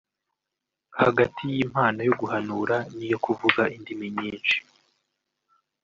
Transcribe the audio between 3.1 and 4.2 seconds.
kuvuga indimi